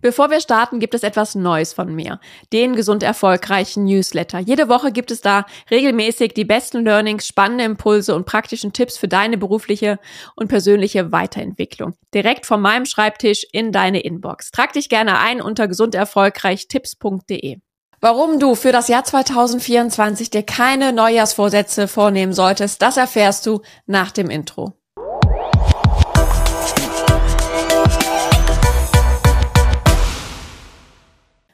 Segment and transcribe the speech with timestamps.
[0.00, 2.20] Bevor wir starten, gibt es etwas Neues von mir.
[2.52, 4.38] Den gesund erfolgreichen Newsletter.
[4.38, 9.08] Jede Woche gibt es da regelmäßig die besten Learnings, spannende Impulse und praktischen Tipps für
[9.08, 9.98] deine berufliche
[10.36, 11.94] und persönliche Weiterentwicklung.
[12.14, 14.50] Direkt von meinem Schreibtisch in deine Inbox.
[14.50, 17.58] Trag dich gerne ein unter gesunderfolgreichtipps.de.
[18.02, 24.10] Warum du für das Jahr 2024 dir keine Neujahrsvorsätze vornehmen solltest, das erfährst du nach
[24.10, 24.79] dem Intro.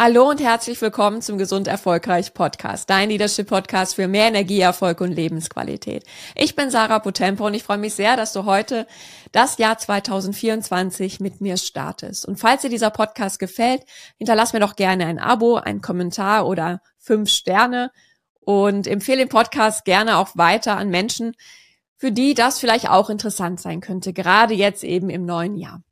[0.00, 5.00] Hallo und herzlich willkommen zum Gesund Erfolgreich Podcast, dein Leadership Podcast für mehr Energie, Erfolg
[5.00, 6.04] und Lebensqualität.
[6.36, 8.86] Ich bin Sarah Potempo und ich freue mich sehr, dass du heute
[9.32, 12.26] das Jahr 2024 mit mir startest.
[12.26, 13.82] Und falls dir dieser Podcast gefällt,
[14.18, 17.90] hinterlass mir doch gerne ein Abo, einen Kommentar oder fünf Sterne
[18.38, 21.34] und empfehle den Podcast gerne auch weiter an Menschen,
[21.96, 25.82] für die das vielleicht auch interessant sein könnte, gerade jetzt eben im neuen Jahr.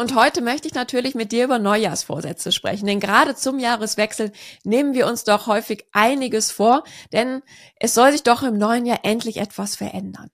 [0.00, 4.32] Und heute möchte ich natürlich mit dir über Neujahrsvorsätze sprechen, denn gerade zum Jahreswechsel
[4.64, 7.42] nehmen wir uns doch häufig einiges vor, denn
[7.76, 10.30] es soll sich doch im neuen Jahr endlich etwas verändern.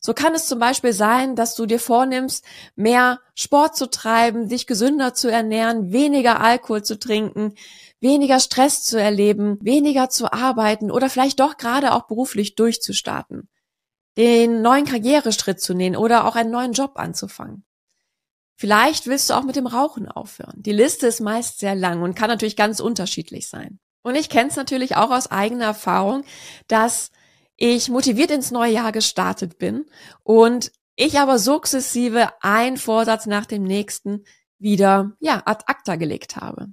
[0.00, 2.42] So kann es zum Beispiel sein, dass du dir vornimmst,
[2.74, 7.52] mehr Sport zu treiben, dich gesünder zu ernähren, weniger Alkohol zu trinken,
[8.00, 13.50] weniger Stress zu erleben, weniger zu arbeiten oder vielleicht doch gerade auch beruflich durchzustarten,
[14.16, 17.66] den neuen Karriereschritt zu nehmen oder auch einen neuen Job anzufangen.
[18.62, 20.54] Vielleicht willst du auch mit dem Rauchen aufhören.
[20.62, 23.80] Die Liste ist meist sehr lang und kann natürlich ganz unterschiedlich sein.
[24.04, 26.22] Und ich kenne es natürlich auch aus eigener Erfahrung,
[26.68, 27.10] dass
[27.56, 29.86] ich motiviert ins neue Jahr gestartet bin
[30.22, 34.22] und ich aber sukzessive ein Vorsatz nach dem nächsten
[34.60, 36.68] wieder, ja, ad acta gelegt habe.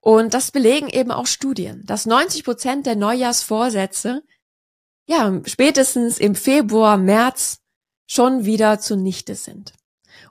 [0.00, 4.22] Und das belegen eben auch Studien, dass 90 Prozent der Neujahrsvorsätze,
[5.06, 7.60] ja, spätestens im Februar, März
[8.06, 9.77] schon wieder zunichte sind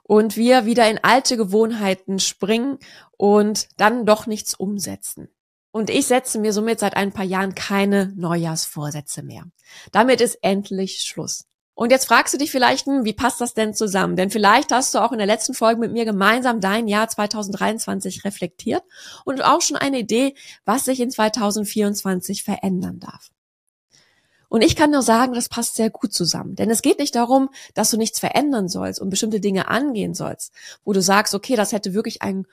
[0.08, 2.78] und wir wieder in alte Gewohnheiten springen
[3.18, 5.28] und dann doch nichts umsetzen.
[5.70, 9.44] Und ich setze mir somit seit ein paar Jahren keine Neujahrsvorsätze mehr.
[9.92, 11.44] Damit ist endlich Schluss.
[11.74, 14.16] Und jetzt fragst du dich vielleicht, hm, wie passt das denn zusammen?
[14.16, 18.24] Denn vielleicht hast du auch in der letzten Folge mit mir gemeinsam dein Jahr 2023
[18.24, 18.82] reflektiert
[19.26, 20.34] und auch schon eine Idee,
[20.64, 23.30] was sich in 2024 verändern darf.
[24.48, 26.56] Und ich kann nur sagen, das passt sehr gut zusammen.
[26.56, 30.52] Denn es geht nicht darum, dass du nichts verändern sollst und bestimmte Dinge angehen sollst,
[30.84, 32.46] wo du sagst, okay, das hätte wirklich einen,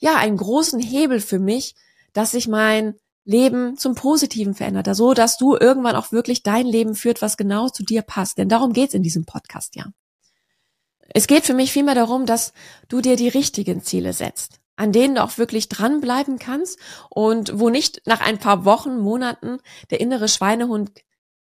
[0.00, 1.74] ja, einen großen Hebel für mich,
[2.12, 6.94] dass sich mein Leben zum Positiven verändert, so dass du irgendwann auch wirklich dein Leben
[6.94, 8.38] führt, was genau zu dir passt.
[8.38, 9.86] Denn darum geht's in diesem Podcast ja.
[11.08, 12.52] Es geht für mich vielmehr darum, dass
[12.88, 16.78] du dir die richtigen Ziele setzt, an denen du auch wirklich dranbleiben kannst
[17.10, 19.58] und wo nicht nach ein paar Wochen, Monaten
[19.90, 20.92] der innere Schweinehund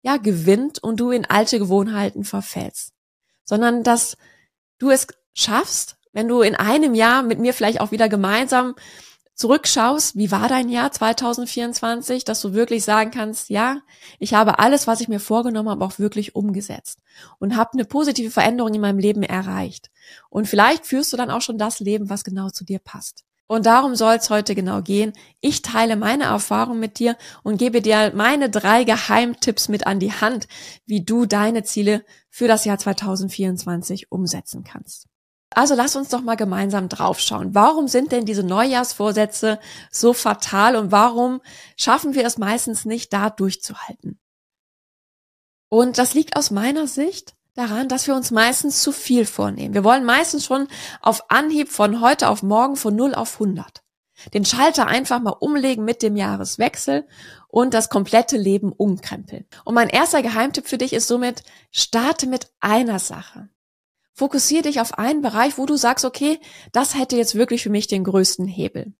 [0.01, 2.93] ja, gewinnt und du in alte Gewohnheiten verfällst,
[3.43, 4.17] sondern dass
[4.77, 8.75] du es schaffst, wenn du in einem Jahr mit mir vielleicht auch wieder gemeinsam
[9.39, 13.79] zurückschaust, wie war dein Jahr 2024, dass du wirklich sagen kannst, ja,
[14.19, 16.99] ich habe alles, was ich mir vorgenommen habe, auch wirklich umgesetzt
[17.39, 19.91] und habe eine positive Veränderung in meinem Leben erreicht.
[20.29, 23.23] Und vielleicht führst du dann auch schon das Leben, was genau zu dir passt.
[23.51, 25.11] Und darum soll es heute genau gehen.
[25.41, 30.13] Ich teile meine Erfahrung mit dir und gebe dir meine drei Geheimtipps mit an die
[30.13, 30.47] Hand,
[30.85, 35.07] wie du deine Ziele für das Jahr 2024 umsetzen kannst.
[35.49, 37.55] Also lass uns doch mal gemeinsam draufschauen.
[37.55, 39.59] Warum sind denn diese Neujahrsvorsätze
[39.89, 41.41] so fatal und warum
[41.75, 44.19] schaffen wir es meistens nicht, da durchzuhalten?
[45.69, 49.73] Und das liegt aus meiner Sicht daran, dass wir uns meistens zu viel vornehmen.
[49.73, 50.67] Wir wollen meistens schon
[51.01, 53.83] auf Anhieb von heute auf morgen von 0 auf 100.
[54.33, 57.07] Den Schalter einfach mal umlegen mit dem Jahreswechsel
[57.47, 59.45] und das komplette Leben umkrempeln.
[59.65, 63.49] Und mein erster Geheimtipp für dich ist somit, starte mit einer Sache.
[64.13, 66.39] Fokussiere dich auf einen Bereich, wo du sagst, okay,
[66.73, 68.93] das hätte jetzt wirklich für mich den größten Hebel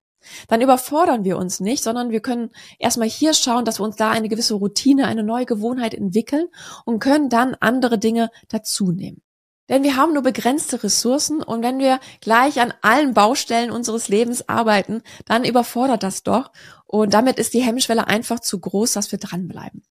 [0.48, 4.12] dann überfordern wir uns nicht, sondern wir können erstmal hier schauen, dass wir uns da
[4.12, 6.48] eine gewisse Routine, eine neue Gewohnheit entwickeln
[6.86, 9.22] und können dann andere Dinge dazu nehmen.
[9.70, 14.50] Denn wir haben nur begrenzte Ressourcen und wenn wir gleich an allen Baustellen unseres Lebens
[14.50, 16.52] arbeiten, dann überfordert das doch
[16.86, 19.84] und damit ist die Hemmschwelle einfach zu groß, dass wir dranbleiben.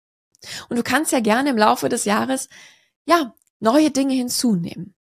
[0.70, 2.50] Und du kannst ja gerne im Laufe des Jahres,
[3.06, 4.96] ja, neue Dinge hinzunehmen.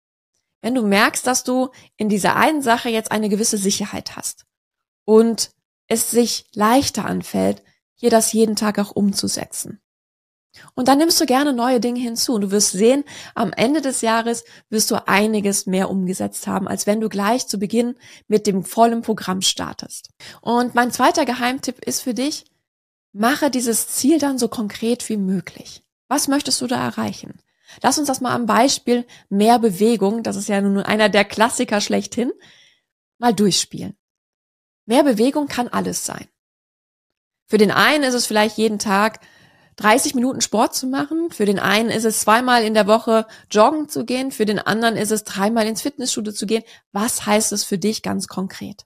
[0.62, 4.46] Wenn du merkst, dass du in dieser einen Sache jetzt eine gewisse Sicherheit hast
[5.07, 5.51] und
[5.88, 7.63] es sich leichter anfällt,
[7.95, 9.80] hier das jeden Tag auch umzusetzen.
[10.75, 14.01] Und dann nimmst du gerne neue Dinge hinzu und du wirst sehen, am Ende des
[14.01, 17.95] Jahres wirst du einiges mehr umgesetzt haben, als wenn du gleich zu Beginn
[18.27, 20.09] mit dem vollen Programm startest.
[20.42, 22.45] Und mein zweiter Geheimtipp ist für dich,
[23.13, 25.83] mache dieses Ziel dann so konkret wie möglich.
[26.09, 27.39] Was möchtest du da erreichen?
[27.81, 31.80] Lass uns das mal am Beispiel mehr Bewegung, das ist ja nun einer der Klassiker
[31.80, 32.31] schlechthin,
[33.19, 33.95] mal durchspielen.
[34.87, 36.27] Mehr Bewegung kann alles sein.
[37.45, 39.19] Für den einen ist es vielleicht jeden Tag
[39.75, 41.29] 30 Minuten Sport zu machen.
[41.29, 44.31] Für den einen ist es zweimal in der Woche joggen zu gehen.
[44.31, 46.63] Für den anderen ist es dreimal ins Fitnessstudio zu gehen.
[46.93, 48.85] Was heißt es für dich ganz konkret?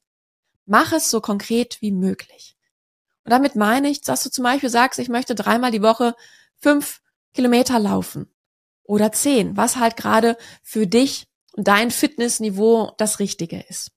[0.66, 2.58] Mach es so konkret wie möglich.
[3.24, 6.16] Und damit meine ich, dass du zum Beispiel sagst, ich möchte dreimal die Woche
[6.58, 7.02] fünf
[7.34, 8.34] Kilometer laufen
[8.84, 13.92] oder zehn, was halt gerade für dich und dein Fitnessniveau das Richtige ist.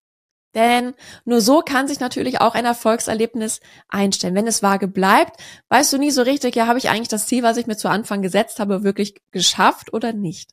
[0.55, 4.35] Denn nur so kann sich natürlich auch ein Erfolgserlebnis einstellen.
[4.35, 7.43] Wenn es vage bleibt, weißt du nie so richtig, ja, habe ich eigentlich das Ziel,
[7.43, 10.53] was ich mir zu Anfang gesetzt habe, wirklich geschafft oder nicht.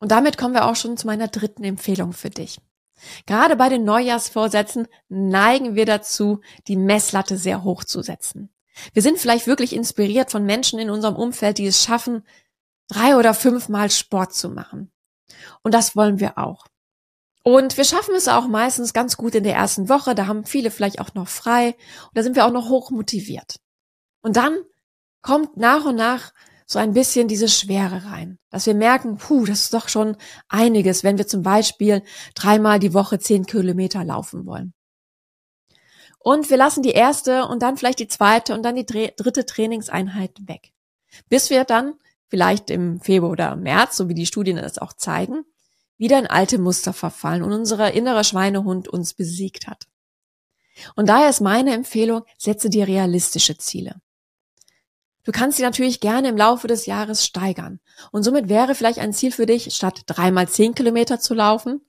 [0.00, 2.58] Und damit kommen wir auch schon zu meiner dritten Empfehlung für dich.
[3.26, 8.50] Gerade bei den Neujahrsvorsätzen neigen wir dazu, die Messlatte sehr hoch zu setzen.
[8.92, 12.24] Wir sind vielleicht wirklich inspiriert von Menschen in unserem Umfeld, die es schaffen,
[12.88, 14.90] drei oder fünfmal Sport zu machen.
[15.62, 16.66] Und das wollen wir auch.
[17.42, 20.14] Und wir schaffen es auch meistens ganz gut in der ersten Woche.
[20.14, 21.68] Da haben viele vielleicht auch noch frei.
[22.02, 23.60] Und da sind wir auch noch hoch motiviert.
[24.20, 24.58] Und dann
[25.22, 26.32] kommt nach und nach
[26.66, 30.16] so ein bisschen diese Schwere rein, dass wir merken, puh, das ist doch schon
[30.48, 32.02] einiges, wenn wir zum Beispiel
[32.34, 34.74] dreimal die Woche zehn Kilometer laufen wollen.
[36.18, 40.32] Und wir lassen die erste und dann vielleicht die zweite und dann die dritte Trainingseinheit
[40.46, 40.72] weg.
[41.30, 41.94] Bis wir dann
[42.28, 45.44] vielleicht im Februar oder März, so wie die Studien das auch zeigen,
[45.98, 49.86] wieder in alte Muster verfallen und unser innerer Schweinehund uns besiegt hat.
[50.94, 54.00] Und daher ist meine Empfehlung, setze dir realistische Ziele.
[55.24, 57.80] Du kannst sie natürlich gerne im Laufe des Jahres steigern.
[58.12, 61.82] Und somit wäre vielleicht ein Ziel für dich, statt dreimal zehn Kilometer zu laufen,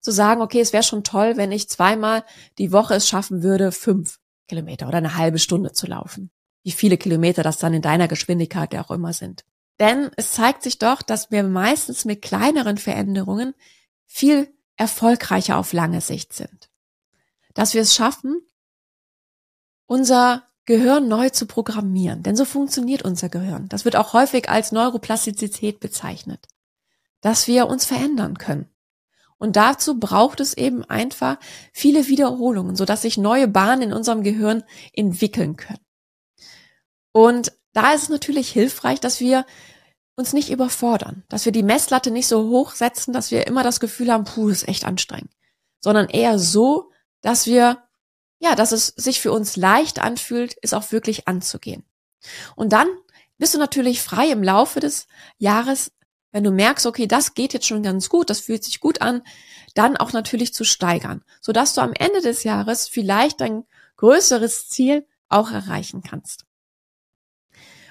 [0.00, 2.24] zu sagen, okay, es wäre schon toll, wenn ich zweimal
[2.58, 4.18] die Woche es schaffen würde, fünf
[4.48, 6.30] Kilometer oder eine halbe Stunde zu laufen.
[6.62, 9.44] Wie viele Kilometer das dann in deiner Geschwindigkeit auch immer sind.
[9.78, 13.54] Denn es zeigt sich doch, dass wir meistens mit kleineren Veränderungen
[14.06, 16.70] viel erfolgreicher auf lange Sicht sind.
[17.54, 18.40] Dass wir es schaffen,
[19.86, 22.22] unser Gehirn neu zu programmieren.
[22.22, 23.68] Denn so funktioniert unser Gehirn.
[23.68, 26.46] Das wird auch häufig als Neuroplastizität bezeichnet.
[27.20, 28.68] Dass wir uns verändern können.
[29.38, 31.38] Und dazu braucht es eben einfach
[31.72, 35.84] viele Wiederholungen, sodass sich neue Bahnen in unserem Gehirn entwickeln können.
[37.12, 39.44] Und da ist es natürlich hilfreich, dass wir
[40.16, 43.80] uns nicht überfordern, dass wir die Messlatte nicht so hoch setzen, dass wir immer das
[43.80, 45.30] Gefühl haben, puh, ist echt anstrengend,
[45.80, 46.90] sondern eher so,
[47.20, 47.82] dass wir,
[48.38, 51.84] ja, dass es sich für uns leicht anfühlt, es auch wirklich anzugehen.
[52.54, 52.88] Und dann
[53.36, 55.06] bist du natürlich frei im Laufe des
[55.36, 55.92] Jahres,
[56.32, 59.20] wenn du merkst, okay, das geht jetzt schon ganz gut, das fühlt sich gut an,
[59.74, 63.64] dann auch natürlich zu steigern, sodass du am Ende des Jahres vielleicht dein
[63.96, 66.45] größeres Ziel auch erreichen kannst.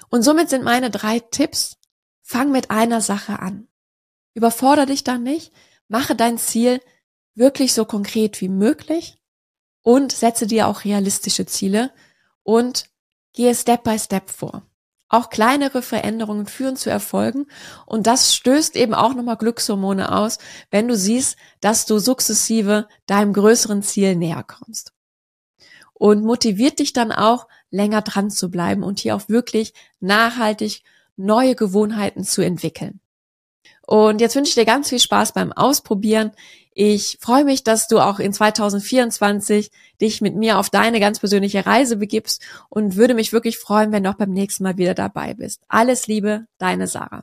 [0.08, 1.76] Und somit sind meine drei Tipps,
[2.22, 3.68] fang mit einer Sache an.
[4.34, 5.52] Überfordere dich dann nicht,
[5.88, 6.80] mache dein Ziel
[7.34, 9.18] wirklich so konkret wie möglich
[9.82, 11.92] und setze dir auch realistische Ziele
[12.42, 12.90] und
[13.32, 14.62] gehe Step by Step vor.
[15.08, 17.46] Auch kleinere Veränderungen führen zu Erfolgen
[17.86, 20.38] und das stößt eben auch nochmal Glückshormone aus,
[20.70, 24.96] wenn du siehst, dass du sukzessive deinem größeren Ziel näher kommst
[25.98, 30.82] und motiviert dich dann auch, länger dran zu bleiben und hier auch wirklich nachhaltig
[31.16, 33.00] neue Gewohnheiten zu entwickeln.
[33.86, 36.32] Und jetzt wünsche ich dir ganz viel Spaß beim Ausprobieren.
[36.72, 39.70] Ich freue mich, dass du auch in 2024
[40.00, 44.02] dich mit mir auf deine ganz persönliche Reise begibst und würde mich wirklich freuen, wenn
[44.02, 45.62] du auch beim nächsten Mal wieder dabei bist.
[45.68, 47.22] Alles Liebe, deine Sarah.